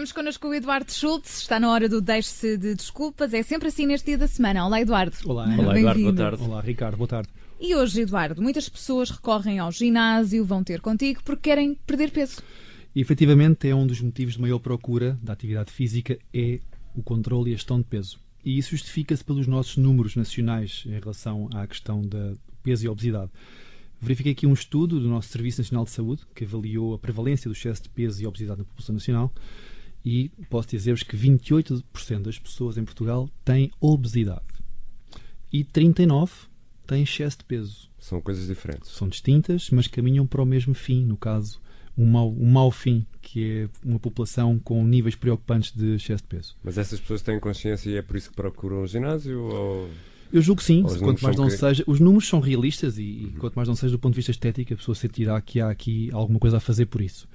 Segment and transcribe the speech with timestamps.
[0.00, 3.34] Temos connosco o Eduardo Schultz, está na hora do Deixe-se de Desculpas.
[3.34, 4.64] É sempre assim neste dia da semana.
[4.64, 5.14] Olá, Eduardo.
[5.26, 6.42] Olá, Olá Eduardo, boa tarde.
[6.42, 7.28] Olá, Ricardo, boa tarde.
[7.60, 12.40] E hoje, Eduardo, muitas pessoas recorrem ao ginásio, vão ter contigo porque querem perder peso.
[12.96, 16.60] E, efetivamente, é um dos motivos de maior procura da atividade física é
[16.96, 18.18] o controle e a gestão de peso.
[18.42, 23.30] E isso justifica-se pelos nossos números nacionais em relação à questão da peso e obesidade.
[24.00, 27.52] Verifiquei aqui um estudo do nosso Serviço Nacional de Saúde que avaliou a prevalência do
[27.52, 29.30] excesso de peso e obesidade na população nacional
[30.04, 34.42] e posso dizer-vos que 28% das pessoas em Portugal têm obesidade
[35.52, 36.28] e 39%
[36.86, 37.90] têm excesso de peso.
[37.98, 38.90] São coisas diferentes.
[38.90, 41.60] São distintas, mas caminham para o mesmo fim, no caso,
[41.96, 46.28] um mau, um mau fim, que é uma população com níveis preocupantes de excesso de
[46.28, 46.56] peso.
[46.64, 49.40] Mas essas pessoas têm consciência e é por isso que procuram o ginásio?
[49.42, 49.90] Ou...
[50.32, 51.84] Eu julgo que sim, quanto mais não que- seja.
[51.86, 54.72] Os números são realistas e, e quanto mais não seja do ponto de vista estético,
[54.72, 57.28] a pessoa sentirá que há aqui alguma coisa a fazer por isso.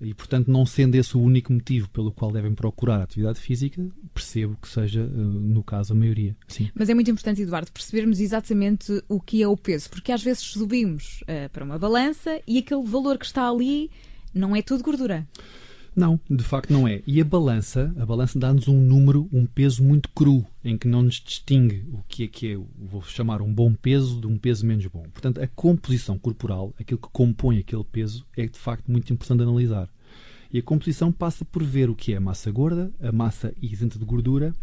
[0.00, 4.56] E, portanto, não sendo esse o único motivo pelo qual devem procurar atividade física, percebo
[4.60, 6.36] que seja, eh, no caso, a maioria.
[6.46, 6.70] Sim.
[6.74, 10.42] Mas é muito importante, Eduardo, percebermos exatamente o que é o peso, porque às vezes
[10.42, 13.90] subimos eh, para uma balança e aquele valor que está ali
[14.32, 15.26] não é tudo gordura.
[15.98, 17.02] Não, de facto não é.
[17.06, 21.02] E a balança, a balança dá-nos um número, um peso muito cru, em que não
[21.02, 24.64] nos distingue o que é que é, vou chamar um bom peso de um peso
[24.64, 25.02] menos bom.
[25.12, 29.88] Portanto, a composição corporal, aquilo que compõe aquele peso, é de facto muito importante analisar.
[30.52, 33.98] E a composição passa por ver o que é a massa gorda, a massa isenta
[33.98, 34.54] de gordura,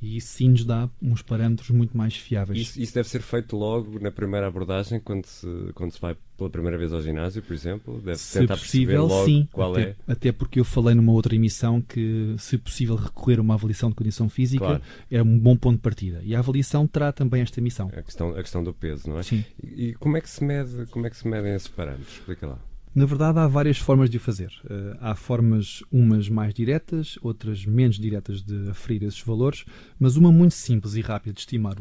[0.00, 2.58] e isso sim nos dá uns parâmetros muito mais fiáveis.
[2.60, 6.48] Isso, isso deve ser feito logo na primeira abordagem, quando se, quando se vai pela
[6.48, 8.00] primeira vez ao ginásio, por exemplo?
[8.00, 9.46] Deve Se tentar possível, logo sim.
[9.52, 9.96] qual até, é.
[10.08, 13.94] até porque eu falei numa outra emissão que, se possível, recorrer a uma avaliação de
[13.94, 14.82] condição física Claro.
[15.10, 16.20] era um bom ponto de partida.
[16.24, 17.90] E a avaliação terá também esta missão.
[17.94, 19.22] A questão, a questão do peso, não é?
[19.22, 19.44] Sim.
[19.62, 22.12] E, e como é que se mede, como é que se medem esses parâmetros?
[22.14, 22.58] Explica lá.
[22.94, 24.52] Na verdade, há várias formas de o fazer.
[24.68, 29.64] Eh, há formas, umas mais diretas, outras menos diretas de aferir esses valores,
[29.98, 31.76] mas uma muito simples e rápida de estimar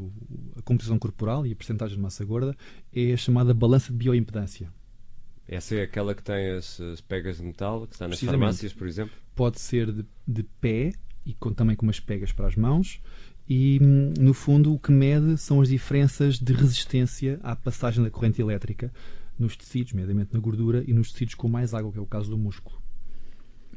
[0.55, 2.55] a composição corporal e a percentagem de massa gorda
[2.93, 4.71] é a chamada balança de bioimpedância.
[5.47, 8.87] Essa é aquela que tem as, as pegas de metal, que está nas farmácias, por
[8.87, 9.15] exemplo?
[9.39, 10.91] pode ser de, de pé
[11.25, 13.01] e com, também com umas pegas para as mãos.
[13.47, 13.79] E,
[14.19, 18.91] no fundo, o que mede são as diferenças de resistência à passagem da corrente elétrica
[19.39, 22.29] nos tecidos, nomeadamente na gordura, e nos tecidos com mais água, que é o caso
[22.29, 22.79] do músculo.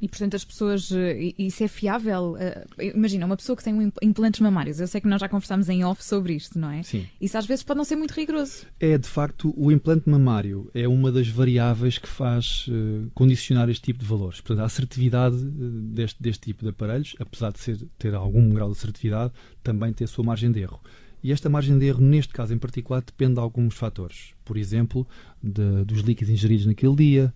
[0.01, 0.91] E portanto as pessoas.
[0.91, 2.37] eh, Isso é fiável?
[2.37, 4.81] Eh, Imagina, uma pessoa que tem um imp- implantes mamários.
[4.81, 6.83] Eu sei que nós já conversámos em off sobre isto, não é?
[6.83, 7.07] Sim.
[7.21, 8.67] Isso às vezes pode não ser muito rigoroso.
[8.81, 13.83] É, de facto, o implante mamário é uma das variáveis que faz eh, condicionar este
[13.85, 14.41] tipo de valores.
[14.41, 18.77] Portanto, a assertividade deste, deste tipo de aparelhos, apesar de ser, ter algum grau de
[18.77, 20.81] assertividade, também tem a sua margem de erro.
[21.23, 24.35] E esta margem de erro, neste caso em particular, depende de alguns fatores.
[24.45, 25.07] Por exemplo,
[25.43, 27.35] de- dos líquidos ingeridos naquele dia.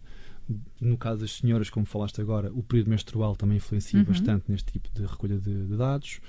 [0.81, 4.05] No caso das senhoras, como falaste agora, o período menstrual também influencia Uhum.
[4.05, 6.21] bastante neste tipo de recolha de, de dados.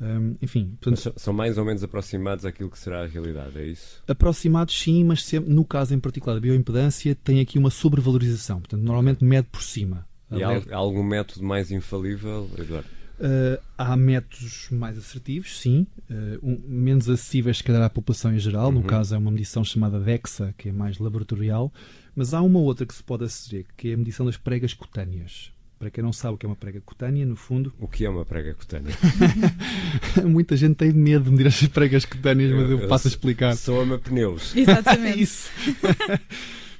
[0.00, 4.02] Hum, enfim, portanto, são- mais ou menos aproximados àquilo que será a realidade, é isso?
[4.08, 8.58] Aproximados sim, mas sempre, no caso em particular da bioimpedância, tem aqui uma sobrevalorização.
[8.58, 10.04] Portanto, normalmente mede por cima.
[10.32, 12.88] E há, há algum método mais infalível, Eduardo?
[13.20, 18.38] Uh, há métodos mais assertivos, sim, uh, um- menos acessíveis, se calhar, à população em
[18.38, 18.66] geral.
[18.68, 18.72] Uhum.
[18.80, 21.72] No caso, é uma medição chamada DEXA, que é mais laboratorial.
[22.16, 25.52] Mas há uma outra que se pode aceder, que é a medição das pregas cutâneas.
[25.78, 28.08] Para quem não sabe o que é uma prega cutânea, no fundo, O que é
[28.10, 28.92] uma prega cutânea?
[30.24, 33.56] muita gente tem medo de medir as pregas cutâneas, mas eu Eu- passo a explicar.
[33.56, 34.54] Soa-me a pneus.
[34.56, 35.20] Exatamente.
[35.22, 35.50] Isso.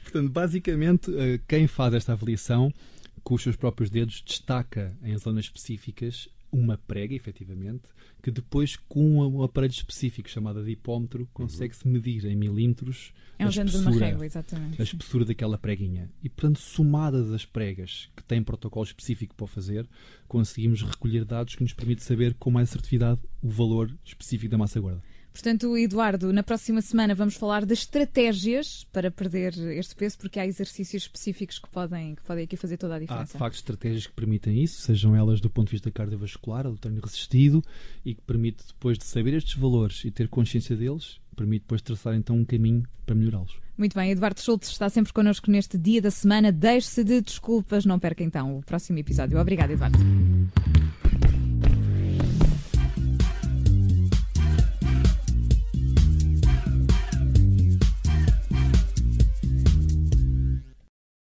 [0.03, 2.73] Portanto, basicamente, eh, quem faz esta avaliação
[3.23, 7.85] com os seus próprios dedos destaca em zonas específicas uma prega, efetivamente,
[8.23, 13.51] que depois, com um aparelho específico chamado dipómetro, consegue-se medir em milímetros é um a
[13.51, 14.81] espessura, régua, exatamente.
[14.81, 16.11] a espessura daquela preguinha.
[16.23, 19.89] E, portanto, somadas as pregas que têm protocolo específico para fazer,
[20.29, 24.79] conseguimos recolher dados que nos permite saber com mais assertividade o valor específico da massa
[24.79, 25.03] gorda.
[25.33, 30.47] Portanto, Eduardo, na próxima semana vamos falar de estratégias para perder este peso, porque há
[30.47, 33.39] exercícios específicos que podem, que podem aqui fazer toda a Há de diferença.
[33.39, 37.65] facto estratégias que permitem isso, sejam elas do ponto de vista cardiovascular do treino resistido,
[38.05, 42.15] e que permite, depois de saber estes valores e ter consciência deles, permite depois traçar
[42.15, 43.57] então um caminho para melhorá-los.
[43.77, 46.53] Muito bem, Eduardo Schultz está sempre connosco neste dia da semana.
[46.53, 49.41] Deixe-se de desculpas, não perca então o próximo episódio.
[49.41, 49.99] Obrigada, Eduardo.